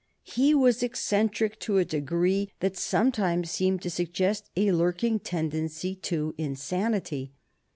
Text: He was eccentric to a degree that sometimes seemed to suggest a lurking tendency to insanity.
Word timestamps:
He 0.23 0.55
was 0.55 0.81
eccentric 0.81 1.59
to 1.59 1.77
a 1.77 1.85
degree 1.85 2.51
that 2.59 2.75
sometimes 2.75 3.51
seemed 3.51 3.83
to 3.83 3.91
suggest 3.91 4.49
a 4.55 4.71
lurking 4.71 5.19
tendency 5.19 5.93
to 5.95 6.33
insanity. 6.39 7.33